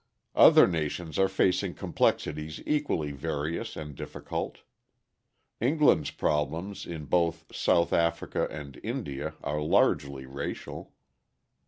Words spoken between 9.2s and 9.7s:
are